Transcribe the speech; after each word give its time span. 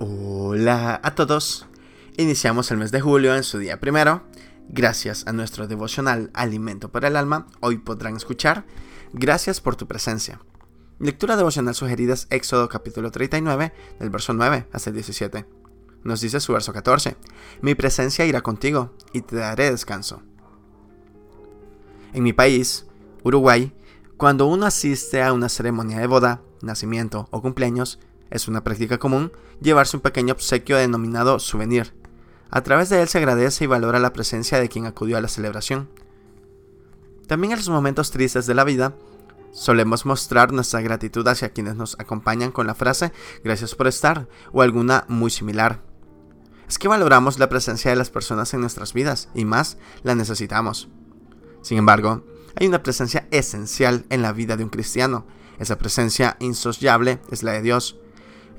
Hola 0.00 1.00
a 1.02 1.16
todos. 1.16 1.66
Iniciamos 2.16 2.70
el 2.70 2.76
mes 2.76 2.92
de 2.92 3.00
julio 3.00 3.34
en 3.34 3.42
su 3.42 3.58
día 3.58 3.80
primero. 3.80 4.22
Gracias 4.68 5.26
a 5.26 5.32
nuestro 5.32 5.66
devocional 5.66 6.30
Alimento 6.34 6.92
para 6.92 7.08
el 7.08 7.16
Alma, 7.16 7.48
hoy 7.58 7.78
podrán 7.78 8.16
escuchar 8.16 8.64
Gracias 9.12 9.60
por 9.60 9.74
tu 9.74 9.88
presencia. 9.88 10.40
Lectura 11.00 11.36
devocional 11.36 11.74
sugerida 11.74 12.14
es 12.14 12.28
Éxodo 12.30 12.68
capítulo 12.68 13.10
39, 13.10 13.72
del 13.98 14.10
verso 14.10 14.32
9 14.34 14.68
hasta 14.72 14.90
el 14.90 14.94
17. 14.94 15.44
Nos 16.04 16.20
dice 16.20 16.38
su 16.38 16.52
verso 16.52 16.72
14, 16.72 17.16
Mi 17.60 17.74
presencia 17.74 18.24
irá 18.24 18.40
contigo 18.40 18.94
y 19.12 19.22
te 19.22 19.34
daré 19.34 19.68
descanso. 19.68 20.22
En 22.12 22.22
mi 22.22 22.32
país, 22.32 22.86
Uruguay, 23.24 23.72
cuando 24.16 24.46
uno 24.46 24.64
asiste 24.64 25.24
a 25.24 25.32
una 25.32 25.48
ceremonia 25.48 25.98
de 25.98 26.06
boda, 26.06 26.40
nacimiento 26.62 27.26
o 27.32 27.42
cumpleaños, 27.42 27.98
es 28.30 28.48
una 28.48 28.64
práctica 28.64 28.98
común 28.98 29.32
llevarse 29.60 29.96
un 29.96 30.02
pequeño 30.02 30.34
obsequio 30.34 30.76
denominado 30.76 31.38
souvenir. 31.38 31.94
A 32.50 32.62
través 32.62 32.88
de 32.88 33.02
él 33.02 33.08
se 33.08 33.18
agradece 33.18 33.64
y 33.64 33.66
valora 33.66 33.98
la 33.98 34.12
presencia 34.12 34.58
de 34.58 34.68
quien 34.68 34.86
acudió 34.86 35.18
a 35.18 35.20
la 35.20 35.28
celebración. 35.28 35.88
También 37.26 37.52
en 37.52 37.58
los 37.58 37.68
momentos 37.68 38.10
tristes 38.10 38.46
de 38.46 38.54
la 38.54 38.64
vida, 38.64 38.94
solemos 39.52 40.06
mostrar 40.06 40.52
nuestra 40.52 40.80
gratitud 40.80 41.26
hacia 41.28 41.50
quienes 41.50 41.76
nos 41.76 41.94
acompañan 41.98 42.52
con 42.52 42.66
la 42.66 42.74
frase 42.74 43.12
gracias 43.44 43.74
por 43.74 43.86
estar 43.86 44.28
o 44.52 44.62
alguna 44.62 45.04
muy 45.08 45.30
similar. 45.30 45.82
Es 46.68 46.78
que 46.78 46.88
valoramos 46.88 47.38
la 47.38 47.48
presencia 47.48 47.90
de 47.90 47.96
las 47.96 48.10
personas 48.10 48.52
en 48.54 48.60
nuestras 48.60 48.92
vidas 48.92 49.28
y 49.34 49.44
más 49.44 49.78
la 50.02 50.14
necesitamos. 50.14 50.88
Sin 51.62 51.78
embargo, 51.78 52.24
hay 52.56 52.66
una 52.66 52.82
presencia 52.82 53.26
esencial 53.30 54.04
en 54.10 54.22
la 54.22 54.32
vida 54.32 54.56
de 54.56 54.64
un 54.64 54.70
cristiano. 54.70 55.26
Esa 55.58 55.78
presencia 55.78 56.36
insociable 56.40 57.20
es 57.30 57.42
la 57.42 57.52
de 57.52 57.62
Dios. 57.62 57.98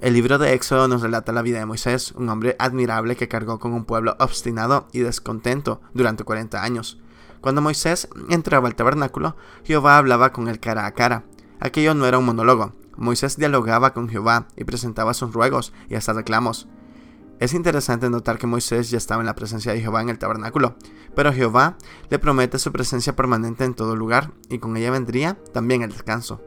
El 0.00 0.14
libro 0.14 0.38
de 0.38 0.54
Éxodo 0.54 0.86
nos 0.86 1.02
relata 1.02 1.32
la 1.32 1.42
vida 1.42 1.58
de 1.58 1.66
Moisés, 1.66 2.12
un 2.12 2.28
hombre 2.28 2.54
admirable 2.60 3.16
que 3.16 3.26
cargó 3.26 3.58
con 3.58 3.72
un 3.72 3.84
pueblo 3.84 4.14
obstinado 4.20 4.86
y 4.92 5.00
descontento 5.00 5.80
durante 5.92 6.22
40 6.22 6.62
años. 6.62 7.00
Cuando 7.40 7.62
Moisés 7.62 8.08
entraba 8.30 8.68
al 8.68 8.76
tabernáculo, 8.76 9.34
Jehová 9.64 9.98
hablaba 9.98 10.32
con 10.32 10.46
él 10.46 10.60
cara 10.60 10.86
a 10.86 10.92
cara. 10.92 11.24
Aquello 11.58 11.94
no 11.94 12.06
era 12.06 12.18
un 12.18 12.26
monólogo. 12.26 12.74
Moisés 12.96 13.38
dialogaba 13.38 13.92
con 13.92 14.08
Jehová 14.08 14.46
y 14.56 14.62
presentaba 14.62 15.14
sus 15.14 15.32
ruegos 15.32 15.72
y 15.88 15.96
hasta 15.96 16.12
reclamos. 16.12 16.68
Es 17.40 17.52
interesante 17.52 18.08
notar 18.08 18.38
que 18.38 18.46
Moisés 18.46 18.90
ya 18.90 18.98
estaba 18.98 19.22
en 19.22 19.26
la 19.26 19.34
presencia 19.34 19.72
de 19.72 19.80
Jehová 19.80 20.00
en 20.02 20.10
el 20.10 20.18
tabernáculo, 20.18 20.76
pero 21.16 21.32
Jehová 21.32 21.76
le 22.08 22.20
promete 22.20 22.60
su 22.60 22.70
presencia 22.70 23.16
permanente 23.16 23.64
en 23.64 23.74
todo 23.74 23.96
lugar 23.96 24.30
y 24.48 24.60
con 24.60 24.76
ella 24.76 24.92
vendría 24.92 25.36
también 25.52 25.82
el 25.82 25.90
descanso. 25.90 26.40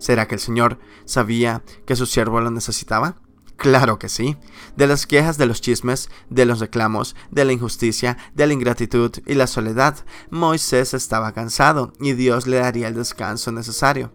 ¿Será 0.00 0.26
que 0.26 0.34
el 0.34 0.40
Señor 0.40 0.78
sabía 1.04 1.62
que 1.84 1.94
su 1.94 2.06
siervo 2.06 2.40
lo 2.40 2.50
necesitaba? 2.50 3.16
Claro 3.56 3.98
que 3.98 4.08
sí. 4.08 4.38
De 4.74 4.86
las 4.86 5.06
quejas, 5.06 5.36
de 5.36 5.44
los 5.44 5.60
chismes, 5.60 6.08
de 6.30 6.46
los 6.46 6.60
reclamos, 6.60 7.14
de 7.30 7.44
la 7.44 7.52
injusticia, 7.52 8.16
de 8.34 8.46
la 8.46 8.54
ingratitud 8.54 9.12
y 9.26 9.34
la 9.34 9.46
soledad, 9.46 9.98
Moisés 10.30 10.94
estaba 10.94 11.32
cansado 11.32 11.92
y 12.00 12.14
Dios 12.14 12.46
le 12.46 12.56
daría 12.56 12.88
el 12.88 12.94
descanso 12.94 13.52
necesario. 13.52 14.14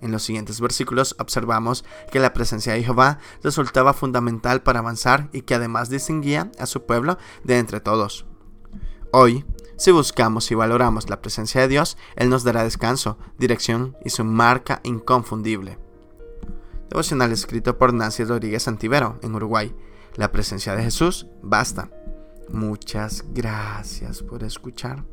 En 0.00 0.10
los 0.10 0.24
siguientes 0.24 0.60
versículos 0.60 1.14
observamos 1.20 1.84
que 2.10 2.18
la 2.18 2.32
presencia 2.32 2.72
de 2.72 2.82
Jehová 2.82 3.20
resultaba 3.44 3.94
fundamental 3.94 4.64
para 4.64 4.80
avanzar 4.80 5.30
y 5.32 5.42
que 5.42 5.54
además 5.54 5.88
distinguía 5.88 6.50
a 6.58 6.66
su 6.66 6.84
pueblo 6.84 7.18
de 7.44 7.58
entre 7.58 7.78
todos. 7.78 8.26
Hoy, 9.12 9.44
si 9.76 9.90
buscamos 9.90 10.50
y 10.50 10.54
valoramos 10.54 11.10
la 11.10 11.20
presencia 11.20 11.60
de 11.60 11.68
Dios, 11.68 11.98
Él 12.16 12.30
nos 12.30 12.44
dará 12.44 12.64
descanso, 12.64 13.18
dirección 13.38 13.96
y 14.04 14.10
su 14.10 14.24
marca 14.24 14.80
inconfundible. 14.84 15.78
Devocional 16.88 17.32
escrito 17.32 17.76
por 17.76 17.92
Nancy 17.92 18.24
Rodríguez 18.24 18.68
Antivero, 18.68 19.18
en 19.22 19.34
Uruguay. 19.34 19.74
La 20.14 20.32
presencia 20.32 20.74
de 20.74 20.82
Jesús 20.82 21.26
basta. 21.42 21.90
Muchas 22.48 23.24
gracias 23.34 24.22
por 24.22 24.44
escuchar. 24.44 25.04